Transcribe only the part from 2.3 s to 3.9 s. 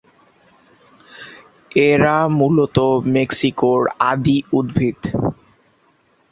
মূলত মেক্সিকোর